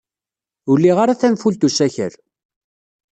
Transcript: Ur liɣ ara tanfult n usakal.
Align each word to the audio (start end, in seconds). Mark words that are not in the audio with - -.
Ur 0.69 0.77
liɣ 0.79 0.97
ara 1.03 1.19
tanfult 1.19 1.61
n 1.63 1.65
usakal. 1.67 2.13